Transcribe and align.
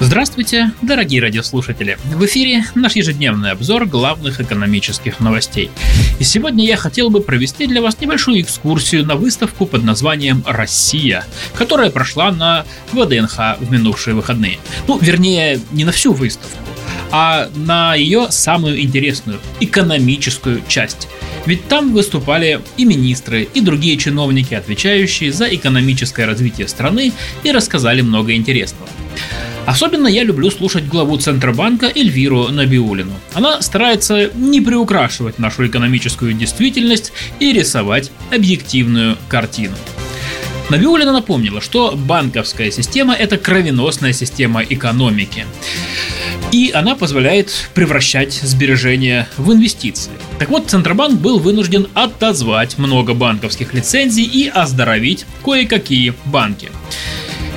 Здравствуйте, 0.00 0.70
дорогие 0.80 1.20
радиослушатели! 1.20 1.98
В 2.04 2.24
эфире 2.24 2.64
наш 2.76 2.94
ежедневный 2.94 3.50
обзор 3.50 3.84
главных 3.84 4.40
экономических 4.40 5.18
новостей. 5.18 5.72
И 6.20 6.24
сегодня 6.24 6.64
я 6.64 6.76
хотел 6.76 7.10
бы 7.10 7.20
провести 7.20 7.66
для 7.66 7.82
вас 7.82 8.00
небольшую 8.00 8.40
экскурсию 8.40 9.04
на 9.04 9.16
выставку 9.16 9.66
под 9.66 9.82
названием 9.82 10.44
«Россия», 10.46 11.24
которая 11.54 11.90
прошла 11.90 12.30
на 12.30 12.64
ВДНХ 12.92 13.58
в 13.58 13.72
минувшие 13.72 14.14
выходные. 14.14 14.58
Ну, 14.86 14.98
вернее, 14.98 15.58
не 15.72 15.84
на 15.84 15.90
всю 15.90 16.12
выставку, 16.12 16.56
а 17.10 17.48
на 17.56 17.96
ее 17.96 18.28
самую 18.30 18.80
интересную 18.80 19.40
экономическую 19.58 20.62
часть. 20.68 21.08
Ведь 21.44 21.66
там 21.66 21.92
выступали 21.92 22.60
и 22.76 22.84
министры, 22.84 23.48
и 23.52 23.60
другие 23.60 23.96
чиновники, 23.96 24.54
отвечающие 24.54 25.32
за 25.32 25.46
экономическое 25.52 26.24
развитие 26.24 26.68
страны, 26.68 27.12
и 27.42 27.50
рассказали 27.50 28.00
много 28.00 28.34
интересного. 28.34 28.88
Особенно 29.68 30.08
я 30.08 30.24
люблю 30.24 30.50
слушать 30.50 30.86
главу 30.86 31.18
Центробанка 31.18 31.92
Эльвиру 31.94 32.48
Набиулину. 32.48 33.12
Она 33.34 33.60
старается 33.60 34.30
не 34.34 34.62
приукрашивать 34.62 35.38
нашу 35.38 35.66
экономическую 35.66 36.32
действительность 36.32 37.12
и 37.38 37.52
рисовать 37.52 38.10
объективную 38.32 39.18
картину. 39.28 39.76
Набиулина 40.70 41.12
напомнила, 41.12 41.60
что 41.60 41.92
банковская 41.94 42.70
система– 42.70 43.12
это 43.18 43.36
кровеносная 43.36 44.14
система 44.14 44.62
экономики. 44.62 45.44
И 46.50 46.70
она 46.72 46.94
позволяет 46.94 47.52
превращать 47.74 48.32
сбережения 48.32 49.28
в 49.36 49.52
инвестиции. 49.52 50.12
Так 50.38 50.48
вот, 50.48 50.70
Центробанк 50.70 51.20
был 51.20 51.38
вынужден 51.40 51.88
отозвать 51.92 52.78
много 52.78 53.12
банковских 53.12 53.74
лицензий 53.74 54.24
и 54.24 54.48
оздоровить 54.48 55.26
кое-какие 55.44 56.14
банки. 56.24 56.70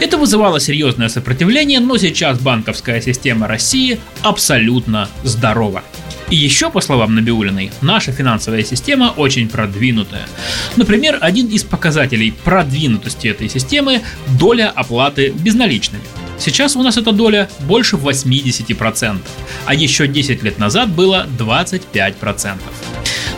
Это 0.01 0.17
вызывало 0.17 0.59
серьезное 0.59 1.09
сопротивление, 1.09 1.79
но 1.79 1.95
сейчас 1.95 2.39
банковская 2.39 2.99
система 3.01 3.47
России 3.47 3.99
абсолютно 4.23 5.07
здорова. 5.23 5.83
И 6.31 6.35
еще, 6.35 6.71
по 6.71 6.81
словам 6.81 7.13
Набиулиной, 7.13 7.69
наша 7.81 8.11
финансовая 8.11 8.63
система 8.63 9.13
очень 9.15 9.47
продвинутая. 9.47 10.27
Например, 10.75 11.19
один 11.21 11.49
из 11.49 11.63
показателей 11.63 12.31
продвинутости 12.31 13.27
этой 13.27 13.47
системы– 13.47 14.01
доля 14.39 14.71
оплаты 14.73 15.29
безналичными. 15.29 16.03
Сейчас 16.39 16.75
у 16.75 16.81
нас 16.81 16.97
эта 16.97 17.11
доля 17.11 17.47
больше 17.59 17.95
80%, 17.95 19.19
а 19.67 19.73
еще 19.75 20.07
10 20.07 20.41
лет 20.41 20.57
назад 20.57 20.89
было 20.89 21.27
25%. 21.37 22.57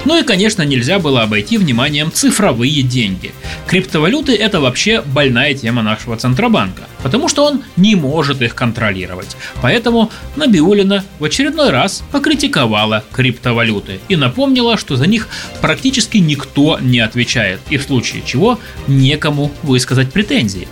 Ну 0.05 0.19
и, 0.19 0.23
конечно, 0.23 0.63
нельзя 0.63 0.99
было 0.99 1.21
обойти 1.21 1.57
вниманием 1.57 2.11
цифровые 2.11 2.81
деньги. 2.81 3.31
Криптовалюты– 3.67 4.35
это 4.35 4.59
вообще 4.59 5.01
больная 5.01 5.53
тема 5.53 5.81
нашего 5.81 6.17
Центробанка, 6.17 6.83
потому 7.01 7.29
что 7.29 7.45
он 7.45 7.63
не 7.77 7.95
может 7.95 8.41
их 8.41 8.53
контролировать. 8.53 9.37
Поэтому 9.61 10.11
Набиулина 10.35 11.05
в 11.19 11.23
очередной 11.23 11.69
раз 11.69 12.03
покритиковала 12.11 13.03
криптовалюты 13.13 14.01
и 14.09 14.17
напомнила, 14.17 14.77
что 14.77 14.97
за 14.97 15.07
них 15.07 15.29
практически 15.61 16.17
никто 16.17 16.79
не 16.81 16.99
отвечает, 16.99 17.61
и 17.69 17.77
в 17.77 17.83
случае 17.83 18.23
чего 18.25 18.59
некому 18.87 19.51
высказать 19.63 20.11
претензии. 20.11 20.67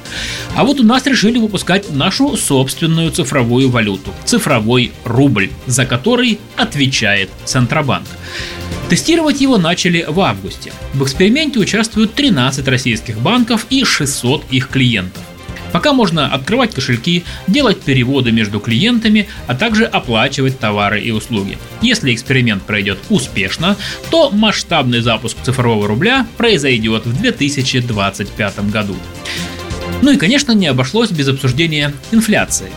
А 0.56 0.66
вот 0.66 0.82
у 0.82 0.84
нас 0.84 1.06
решили 1.06 1.40
выпускать 1.40 1.92
нашу 1.92 2.36
собственную 2.36 3.12
цифровую 3.12 3.70
валюту– 3.70 4.14
цифровой 4.26 4.92
рубль, 5.06 5.50
за 5.68 5.86
который 5.86 6.40
отвечает 6.58 7.30
Центробанк. 7.46 8.08
Тестировать 8.92 9.40
его 9.40 9.58
начали 9.58 10.06
в 10.06 10.20
августе. 10.20 10.74
В 10.94 11.02
эксперименте 11.04 11.60
участвуют 11.60 12.14
13 12.14 12.68
российских 12.68 13.20
банков 13.20 13.66
и 13.70 13.86
600 13.86 14.44
их 14.52 14.68
клиентов. 14.68 15.24
Пока 15.72 15.94
можно 15.94 16.28
открывать 16.28 16.76
кошельки, 16.76 17.24
делать 17.48 17.80
переводы 17.80 18.34
между 18.34 18.60
клиентами, 18.60 19.30
а 19.48 19.56
также 19.56 19.86
оплачивать 19.86 20.60
товары 20.60 21.00
и 21.00 21.12
услуги. 21.12 21.58
Если 21.82 22.14
эксперимент 22.14 22.64
пройдет 22.64 22.98
успешно, 23.10 23.78
то 24.10 24.30
масштабный 24.30 25.00
запуск 25.00 25.38
цифрового 25.42 25.88
рубля 25.88 26.28
произойдет 26.36 27.06
в 27.06 27.18
2025 27.18 28.72
году. 28.72 28.98
Ну 30.02 30.12
и, 30.12 30.18
конечно, 30.18 30.52
не 30.52 30.68
обошлось 30.68 31.12
без 31.12 31.30
обсуждения 31.30 31.94
инфляции. 32.12 32.68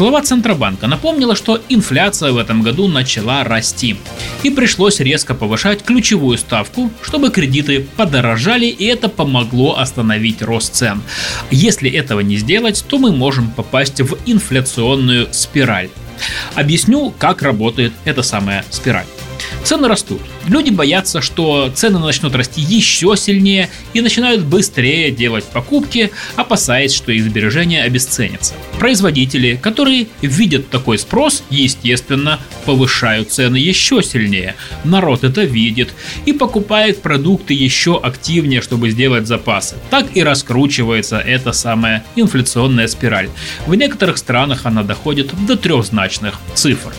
Глава 0.00 0.22
Центробанка 0.22 0.86
напомнила, 0.86 1.36
что 1.36 1.60
инфляция 1.68 2.32
в 2.32 2.38
этом 2.38 2.62
году 2.62 2.88
начала 2.88 3.44
расти. 3.44 3.98
И 4.42 4.48
пришлось 4.48 4.98
резко 4.98 5.34
повышать 5.34 5.82
ключевую 5.84 6.38
ставку, 6.38 6.90
чтобы 7.02 7.28
кредиты 7.28 7.86
подорожали, 7.98 8.64
и 8.64 8.86
это 8.86 9.10
помогло 9.10 9.78
остановить 9.78 10.40
рост 10.40 10.74
цен. 10.74 11.02
Если 11.50 11.90
этого 11.90 12.20
не 12.20 12.38
сделать, 12.38 12.82
то 12.88 12.96
мы 12.96 13.12
можем 13.12 13.50
попасть 13.50 14.00
в 14.00 14.16
инфляционную 14.24 15.28
спираль. 15.32 15.90
Объясню, 16.54 17.12
как 17.18 17.42
работает 17.42 17.92
эта 18.06 18.22
самая 18.22 18.64
спираль. 18.70 19.04
Цены 19.64 19.88
растут. 19.88 20.20
Люди 20.48 20.70
боятся, 20.70 21.20
что 21.20 21.70
цены 21.74 21.98
начнут 21.98 22.34
расти 22.34 22.60
еще 22.60 23.14
сильнее 23.16 23.68
и 23.92 24.00
начинают 24.00 24.42
быстрее 24.42 25.10
делать 25.10 25.44
покупки, 25.44 26.10
опасаясь, 26.36 26.92
что 26.92 27.12
их 27.12 27.24
сбережения 27.24 27.82
обесценятся. 27.82 28.54
Производители, 28.78 29.58
которые 29.62 30.08
видят 30.22 30.70
такой 30.70 30.98
спрос, 30.98 31.44
естественно, 31.50 32.40
повышают 32.64 33.30
цены 33.30 33.56
еще 33.56 34.02
сильнее. 34.02 34.54
Народ 34.84 35.24
это 35.24 35.42
видит 35.42 35.92
и 36.26 36.32
покупает 36.32 37.02
продукты 37.02 37.54
еще 37.54 37.98
активнее, 37.98 38.62
чтобы 38.62 38.90
сделать 38.90 39.26
запасы. 39.26 39.76
Так 39.90 40.16
и 40.16 40.22
раскручивается 40.22 41.18
эта 41.18 41.52
самая 41.52 42.04
инфляционная 42.16 42.88
спираль. 42.88 43.28
В 43.66 43.74
некоторых 43.74 44.18
странах 44.18 44.60
она 44.64 44.82
доходит 44.82 45.32
до 45.46 45.56
трехзначных 45.56 46.38
цифр. 46.54 46.92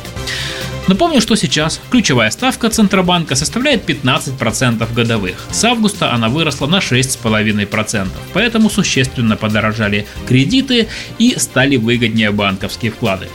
Напомню, 0.87 1.21
что 1.21 1.35
сейчас 1.35 1.79
ключевая 1.89 2.31
ставка 2.31 2.69
Центробанка 2.69 3.35
составляет 3.35 3.87
15% 3.87 4.93
годовых. 4.93 5.47
С 5.51 5.63
августа 5.63 6.11
она 6.11 6.27
выросла 6.27 6.67
на 6.67 6.79
6,5%, 6.79 8.07
поэтому 8.33 8.69
существенно 8.69 9.37
подорожали 9.37 10.07
кредиты 10.27 10.87
и 11.19 11.35
стали 11.37 11.77
выгоднее 11.77 12.31
банковские 12.31 12.91
вклады. 12.91 13.27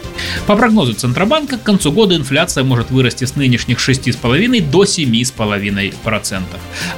По 0.46 0.56
прогнозу 0.56 0.94
Центробанка, 0.94 1.56
к 1.56 1.62
концу 1.62 1.92
года 1.92 2.16
инфляция 2.16 2.64
может 2.64 2.90
вырасти 2.90 3.24
с 3.24 3.36
нынешних 3.36 3.78
6,5 3.78 4.70
до 4.70 4.84
7,5%, 4.84 6.42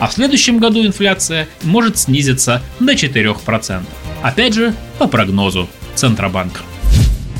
а 0.00 0.06
в 0.06 0.12
следующем 0.12 0.58
году 0.58 0.84
инфляция 0.84 1.48
может 1.62 1.98
снизиться 1.98 2.62
до 2.80 2.92
4%. 2.92 3.82
Опять 4.22 4.54
же, 4.54 4.74
по 4.98 5.06
прогнозу 5.06 5.68
Центробанка. 5.94 6.60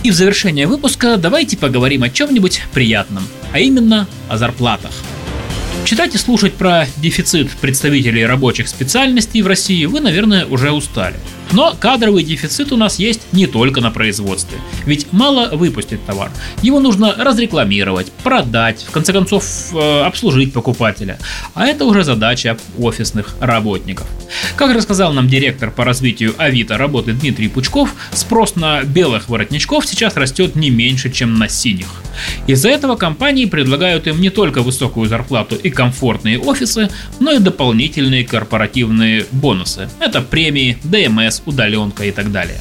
И 0.09 0.11
в 0.11 0.15
завершение 0.15 0.67
выпуска 0.67 1.19
давайте 1.19 1.59
поговорим 1.59 2.03
о 2.03 2.09
чем-нибудь 2.09 2.63
приятном, 2.73 3.23
а 3.53 3.59
именно 3.59 4.09
о 4.31 4.39
зарплатах. 4.39 4.91
Читать 5.85 6.15
и 6.15 6.19
слушать 6.19 6.55
про 6.55 6.87
дефицит 6.99 7.51
представителей 7.51 8.27
рабочих 8.27 8.69
специальностей 8.69 9.43
в 9.43 9.47
России 9.47 9.87
вы, 9.87 10.01
наверное, 10.01 10.47
уже 10.47 10.71
устали. 10.71 11.17
Но 11.53 11.75
кадровый 11.79 12.25
дефицит 12.25 12.73
у 12.73 12.77
нас 12.77 12.99
есть 12.99 13.23
не 13.33 13.47
только 13.47 13.81
на 13.81 13.91
производстве. 13.91 14.59
Ведь 14.85 15.11
мало 15.13 15.49
выпустить 15.57 16.05
товар. 16.05 16.31
Его 16.61 16.79
нужно 16.79 17.15
разрекламировать, 17.17 18.13
продать, 18.23 18.85
в 18.87 18.91
конце 18.91 19.13
концов 19.15 19.45
э, 19.73 20.03
обслужить 20.03 20.53
покупателя. 20.53 21.19
А 21.55 21.67
это 21.67 21.87
уже 21.87 22.05
задача 22.05 22.59
офисных 22.79 23.35
работников. 23.41 24.07
Как 24.57 24.75
рассказал 24.75 25.15
нам 25.15 25.27
директор 25.27 25.71
по 25.71 25.85
развитию 25.85 26.35
Авито 26.37 26.77
работы 26.77 27.15
Дмитрий 27.15 27.49
Пучков, 27.49 27.95
спрос 28.13 28.57
на 28.57 28.83
белых 28.83 29.31
воротничков 29.31 29.87
сейчас 29.87 30.17
растет 30.17 30.55
не 30.55 30.69
меньше, 30.69 31.11
чем 31.11 31.39
на 31.39 31.49
синих. 31.49 31.89
Из-за 32.47 32.69
этого 32.69 32.97
компании 32.97 33.45
предлагают 33.45 34.07
им 34.07 34.21
не 34.21 34.31
только 34.31 34.63
высокую 34.63 35.09
зарплату 35.09 35.57
и 35.57 35.71
комфортные 35.71 36.39
офисы, 36.39 36.91
но 37.21 37.33
и 37.33 37.39
дополнительные 37.39 38.25
корпоративные 38.25 39.27
бонусы. 39.33 39.89
Это 40.01 40.21
премии, 40.21 40.79
ДМС, 40.85 41.43
удаленка 41.47 42.05
и 42.05 42.11
так 42.11 42.33
далее. 42.33 42.59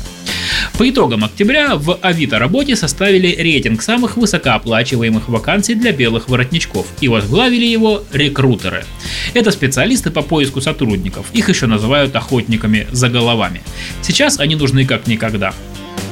По 0.78 0.90
итогам 0.90 1.24
октября 1.24 1.76
в 1.76 1.98
Авито 2.02 2.40
работе 2.40 2.76
составили 2.76 3.36
рейтинг 3.36 3.82
самых 3.82 4.18
высокооплачиваемых 4.18 5.28
вакансий 5.28 5.76
для 5.76 5.92
белых 5.92 6.30
воротничков 6.30 6.86
и 7.02 7.08
возглавили 7.08 7.66
его 7.66 8.04
рекрутеры. 8.14 8.86
Это 9.34 9.52
специалисты 9.52 10.12
по 10.12 10.22
поиску 10.22 10.62
сотрудников, 10.62 11.26
их 11.34 11.50
еще 11.50 11.66
называют 11.66 12.16
охотниками 12.16 12.88
за 12.92 13.10
головами. 13.10 13.62
Сейчас 14.02 14.40
они 14.40 14.56
нужны 14.56 14.86
как 14.86 15.08
никогда. 15.08 15.54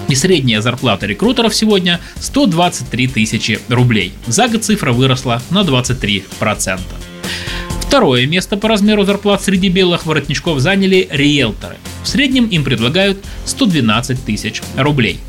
И 0.07 0.15
средняя 0.15 0.61
зарплата 0.61 1.07
рекрутеров 1.07 1.55
сегодня 1.55 1.99
123 2.19 3.07
тысячи 3.07 3.59
рублей. 3.69 4.13
За 4.27 4.47
год 4.47 4.63
цифра 4.63 4.91
выросла 4.91 5.41
на 5.49 5.61
23%. 5.61 6.79
Второе 7.81 8.27
место 8.27 8.57
по 8.57 8.67
размеру 8.67 9.03
зарплат 9.03 9.41
среди 9.41 9.69
белых 9.69 10.05
воротничков 10.05 10.59
заняли 10.59 11.07
риэлторы. 11.09 11.77
В 12.03 12.07
среднем 12.07 12.45
им 12.47 12.63
предлагают 12.63 13.17
112 13.45 14.23
тысяч 14.25 14.61
рублей. 14.75 15.19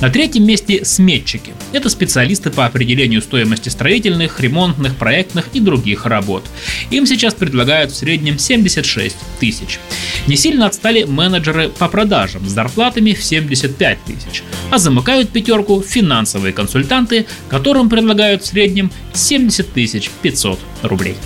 На 0.00 0.10
третьем 0.10 0.46
месте 0.46 0.84
сметчики. 0.84 1.52
Это 1.72 1.88
специалисты 1.88 2.50
по 2.50 2.66
определению 2.66 3.22
стоимости 3.22 3.68
строительных, 3.68 4.40
ремонтных, 4.40 4.96
проектных 4.96 5.48
и 5.54 5.60
других 5.60 6.06
работ. 6.06 6.44
Им 6.90 7.06
сейчас 7.06 7.34
предлагают 7.34 7.92
в 7.92 7.96
среднем 7.96 8.38
76 8.38 9.16
тысяч. 9.40 9.78
Не 10.26 10.36
сильно 10.36 10.66
отстали 10.66 11.04
менеджеры 11.04 11.68
по 11.70 11.88
продажам 11.88 12.46
с 12.46 12.52
зарплатами 12.52 13.12
в 13.12 13.22
75 13.22 13.98
тысяч. 14.04 14.42
А 14.70 14.78
замыкают 14.78 15.30
пятерку 15.30 15.82
финансовые 15.82 16.52
консультанты, 16.52 17.26
которым 17.48 17.88
предлагают 17.88 18.42
в 18.42 18.46
среднем 18.46 18.90
70 19.14 19.72
тысяч 19.72 20.10
500 20.22 20.58
рублей. 20.82 21.16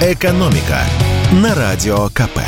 «Экономика» 0.00 0.84
на 1.32 1.54
Радио 1.54 2.08
КП. 2.10 2.38